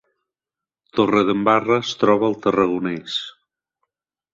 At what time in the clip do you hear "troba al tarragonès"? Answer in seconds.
2.05-3.23